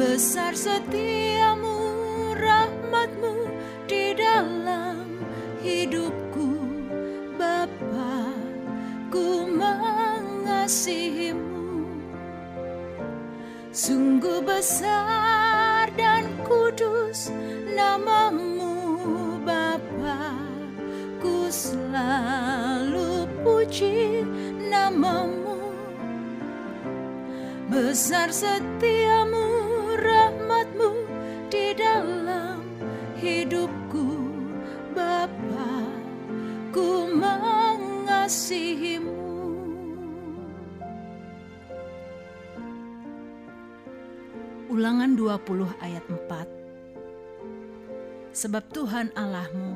[0.00, 1.76] Besar setiamu
[2.32, 3.52] rahmatmu
[3.84, 5.20] di dalam
[5.60, 6.56] hidupku.
[7.36, 8.32] Bapa
[9.12, 11.84] Ku mengasihimu.
[13.76, 17.28] Sungguh besar dan kudus
[17.76, 20.32] namamu Bapa.
[21.20, 24.24] Ku selalu puji
[24.64, 25.60] namamu.
[27.68, 29.39] Besar setiamu
[44.70, 49.74] Ulangan 20 ayat 4 Sebab Tuhan Allahmu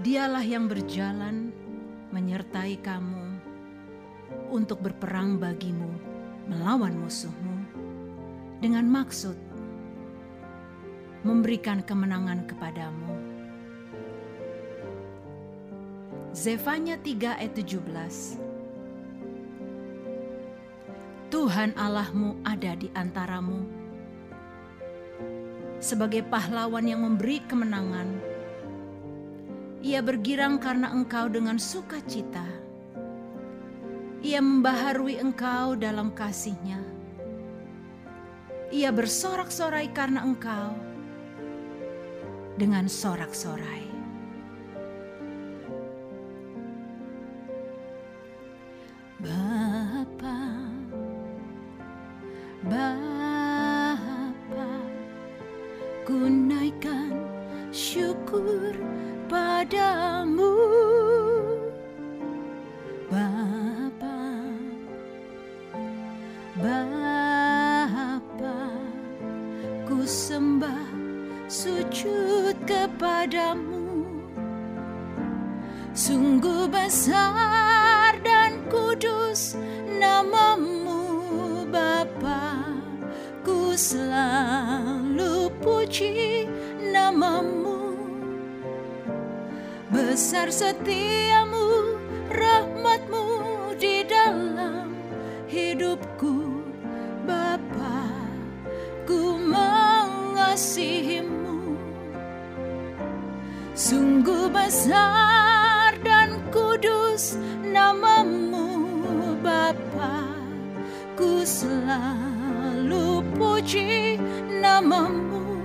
[0.00, 1.52] Dialah yang berjalan
[2.16, 3.28] menyertai kamu
[4.48, 6.00] untuk berperang bagimu
[6.48, 7.60] melawan musuhmu.
[8.56, 9.36] Dengan maksud
[11.28, 13.20] memberikan kemenangan kepadamu.
[16.32, 18.43] Zefanya 3 ayat 17
[21.34, 23.66] Tuhan Allahmu ada di antaramu
[25.82, 28.06] sebagai pahlawan yang memberi kemenangan.
[29.82, 32.46] Ia bergirang karena engkau dengan sukacita.
[34.22, 36.78] Ia membaharui engkau dalam kasihnya.
[38.70, 40.70] Ia bersorak-sorai karena engkau
[42.54, 43.90] dengan sorak-sorai.
[49.18, 49.53] Bapa
[103.74, 107.34] Sungguh besar dan kudus
[107.66, 108.70] namamu
[109.42, 110.30] Bapa.
[111.18, 114.22] Ku selalu puji
[114.62, 115.58] namamu.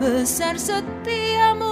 [0.00, 1.67] Besar setiamu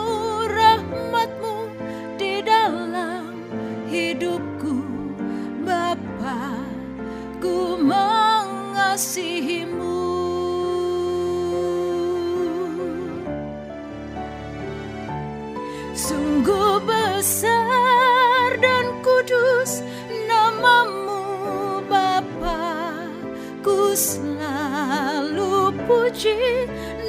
[25.86, 26.36] puji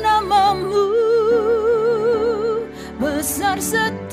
[0.01, 0.83] namamu.
[2.99, 4.06] Besar setiamu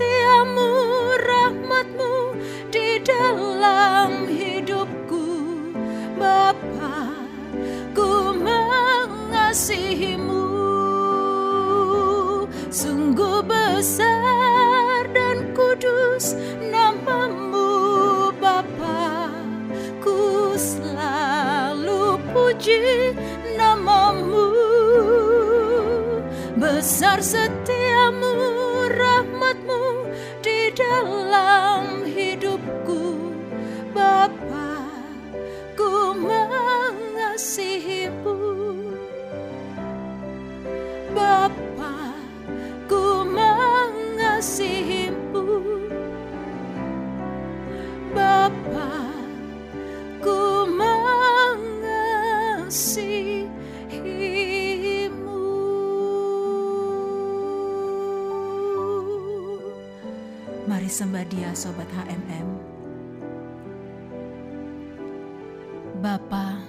[66.04, 66.60] Bapa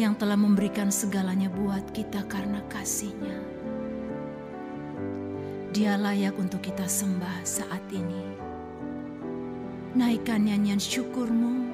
[0.00, 3.36] yang telah memberikan segalanya buat kita karena kasihnya.
[5.76, 8.24] Dia layak untuk kita sembah saat ini.
[9.92, 11.68] Naikkan nyanyian syukurmu,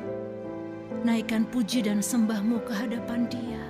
[1.06, 3.62] naikkan puji dan sembahmu ke hadapan dia.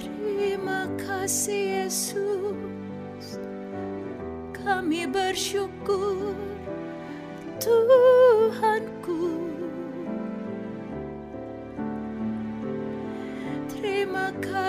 [0.00, 3.36] Terima kasih Yesus,
[4.56, 6.32] kami bersyukur
[7.60, 8.91] Tuhanku.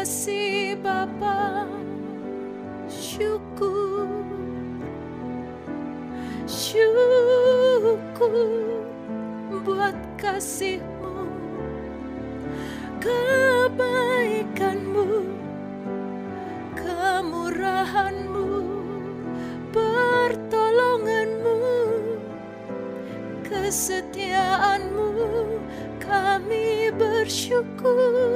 [0.03, 1.63] Kasih Bapa,
[2.91, 4.11] syukur,
[6.43, 7.23] syukur
[9.63, 11.23] buat kasihmu,
[12.99, 14.03] kebaikanmu,
[16.75, 18.47] kemurahanmu,
[19.71, 21.63] pertolonganmu,
[23.47, 25.15] kesetiaanmu,
[26.03, 28.32] kami bersyukur.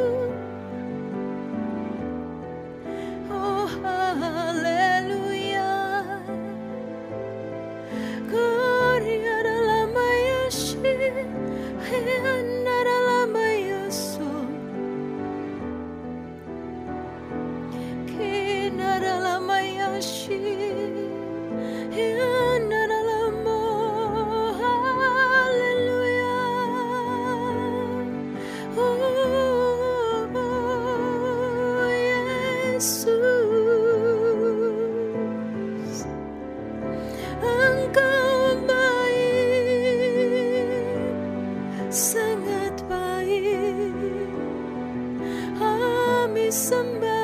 [46.57, 47.16] Kami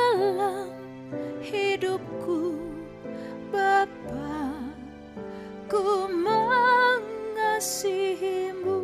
[0.00, 0.72] dalam
[1.44, 2.56] hidupku
[3.50, 4.54] Bapa
[5.68, 8.78] ku mengasihimu.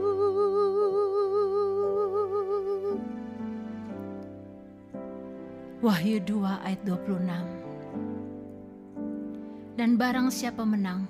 [5.80, 11.06] Wahyu 2 ayat 26 Dan barang siapa menang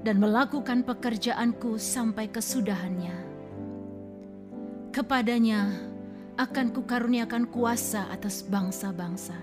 [0.00, 3.28] dan melakukan pekerjaanku sampai kesudahannya
[4.88, 5.68] kepadanya
[6.38, 9.34] akan kukaruniakan kuasa atas bangsa-bangsa.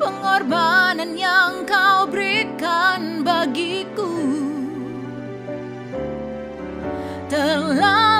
[0.00, 4.12] Pengorbanan yang kau berikan bagiku.
[7.28, 8.13] Terlalu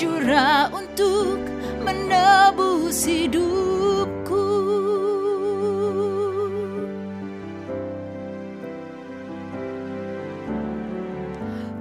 [0.00, 1.36] Tercurah untuk
[1.84, 4.48] menebus hidupku.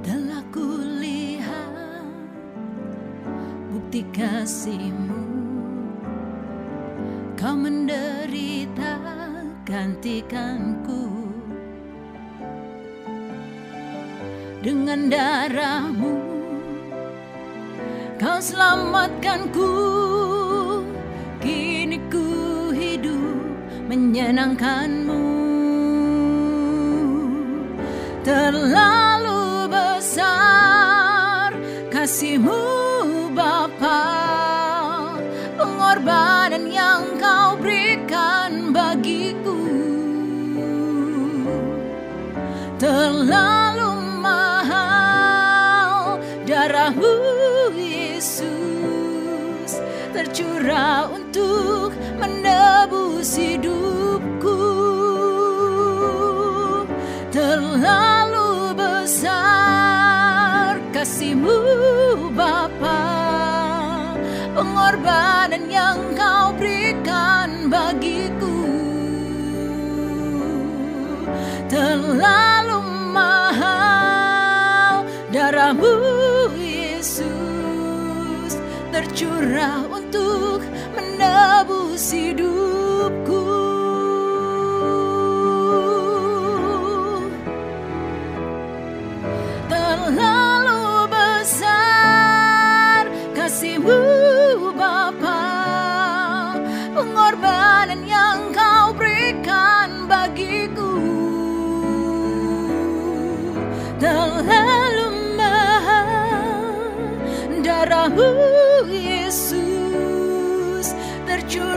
[0.03, 2.11] Telah kulihat
[3.71, 5.23] bukti kasihmu.
[7.39, 8.99] Kau menderita
[9.63, 11.07] gantikanku.
[14.59, 16.38] Dengan darahmu
[18.19, 19.71] Kau selamatkanku
[21.39, 23.39] Kini ku hidup
[23.87, 25.23] menyenangkanmu.
[28.19, 31.55] Terlalu besar
[31.87, 32.59] kasihmu
[33.31, 34.03] Bapa.
[35.55, 39.63] Pengorbanan yang kau berikan bagiku.
[42.75, 43.58] Terlalu
[50.39, 54.63] Tercurah untuk menebus hidupku.
[57.27, 61.59] Terlalu besar kasihmu
[62.31, 63.03] Bapa.
[64.55, 68.63] Pengorbanan yang kau berikan bagiku.
[71.67, 72.79] Terlalu
[73.11, 75.03] mahal
[75.35, 75.99] darahmu
[76.55, 77.27] Yesus.
[78.95, 79.88] Tercurah
[81.39, 82.68] menebus hidupku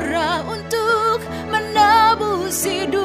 [0.02, 3.01] Tercurah untuk menebus hidupku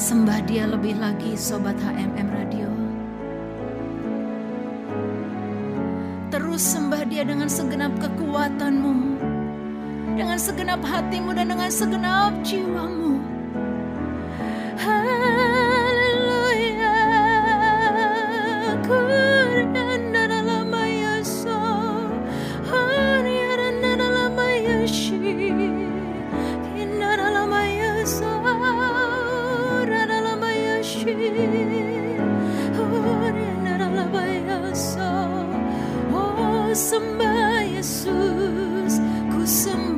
[0.00, 2.49] Sembah dia lebih lagi Sobat HMM Radio
[7.20, 8.96] dia dengan segenap kekuatanmu,
[10.16, 13.20] dengan segenap hatimu dan dengan segenap jiwamu.
[14.80, 15.04] Ra
[30.08, 31.04] dalam ayashi.
[32.80, 35.39] Hariaranda dalam ayasa.
[36.70, 39.02] Sembah Yesus,
[39.34, 39.89] ku sembah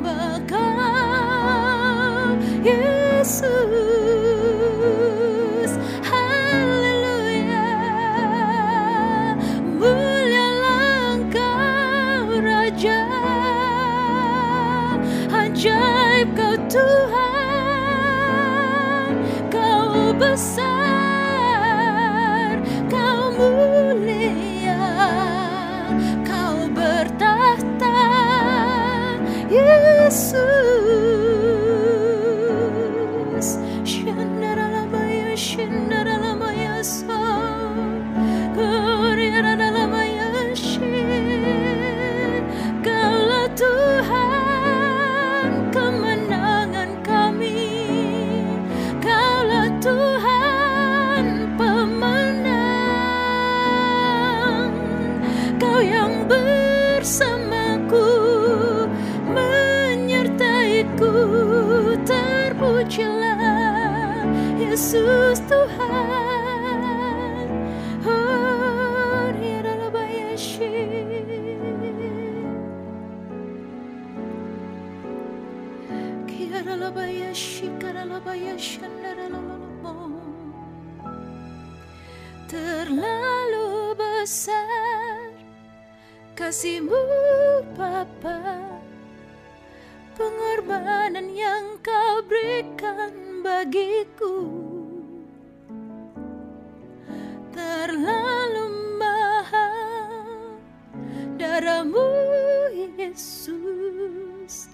[103.13, 104.73] Yesus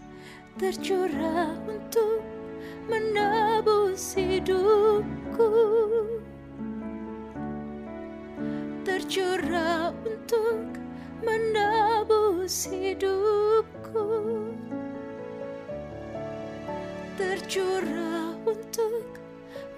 [0.56, 2.24] Tercurah untuk
[2.88, 5.52] menebus hidupku.
[8.88, 10.72] Tercurah untuk
[11.20, 14.08] menebus hidupku.
[17.20, 19.20] Tercurah untuk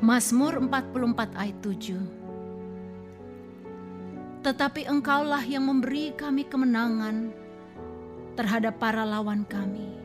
[0.00, 7.28] Mazmur 44 ayat 7 Tetapi engkaulah yang memberi kami kemenangan
[8.40, 9.97] terhadap para lawan kami.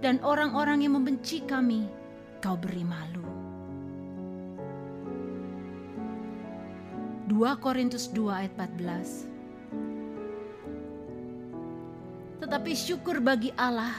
[0.00, 1.88] Dan orang-orang yang membenci kami,
[2.44, 3.26] kau beri malu.
[7.26, 9.26] 2 Korintus 2 ayat 14
[12.38, 13.90] Tetapi syukur bagi Allah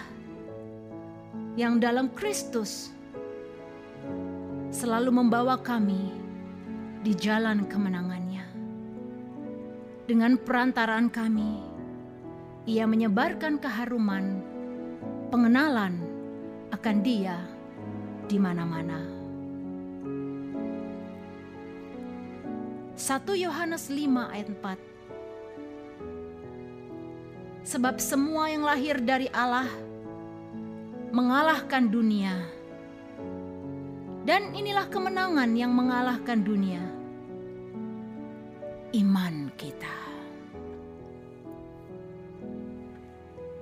[1.59, 2.95] yang dalam Kristus
[4.71, 6.15] selalu membawa kami
[7.03, 8.47] di jalan kemenangannya.
[10.07, 11.59] Dengan perantaraan kami,
[12.63, 14.39] ia menyebarkan keharuman,
[15.27, 15.99] pengenalan
[16.71, 17.37] akan dia
[18.27, 18.99] di mana-mana.
[22.97, 24.97] 1 Yohanes 5 ayat 4
[27.67, 29.67] Sebab semua yang lahir dari Allah
[31.11, 32.35] mengalahkan dunia.
[34.27, 36.83] Dan inilah kemenangan yang mengalahkan dunia.
[38.95, 39.95] Iman kita.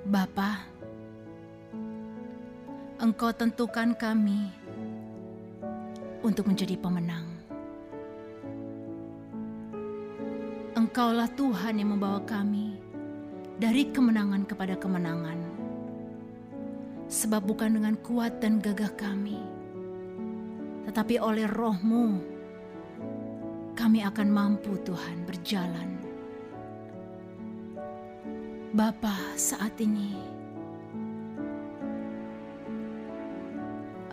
[0.05, 0.74] Bapa,
[2.95, 4.47] Engkau tentukan kami
[6.23, 7.27] untuk menjadi pemenang.
[10.79, 12.79] Engkaulah Tuhan yang membawa kami
[13.59, 15.35] dari kemenangan kepada kemenangan.
[17.11, 19.43] Sebab bukan dengan kuat dan gagah kami,
[20.87, 22.23] tetapi oleh rohmu
[23.75, 25.99] kami akan mampu Tuhan berjalan.
[28.71, 30.15] Bapa saat ini,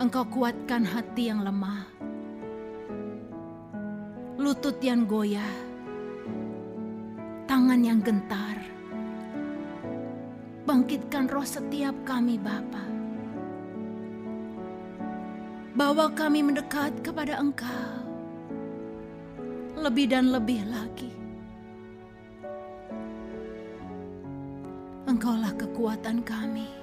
[0.01, 1.85] Engkau kuatkan hati yang lemah,
[4.41, 5.53] lutut yang goyah,
[7.45, 8.57] tangan yang gentar.
[10.65, 12.81] Bangkitkan roh setiap kami Bapa.
[15.77, 17.93] Bawa kami mendekat kepada Engkau
[19.77, 21.11] lebih dan lebih lagi.
[25.05, 26.82] Engkaulah kekuatan kami.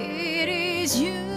[0.00, 1.27] It is you.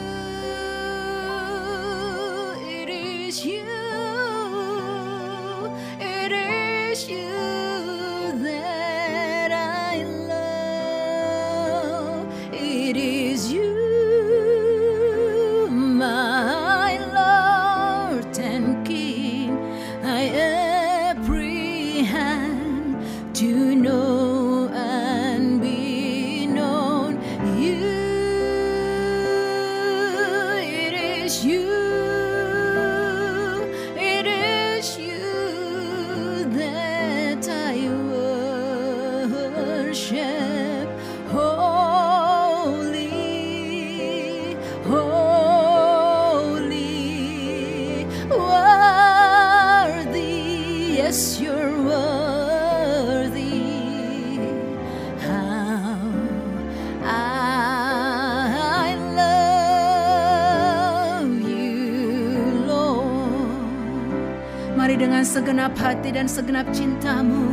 [65.21, 67.45] dengan segenap hati dan segenap cintamu.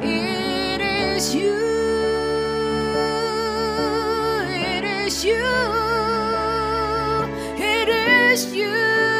[0.00, 1.60] It is you,
[4.48, 5.44] it is you,
[7.60, 9.19] it is you.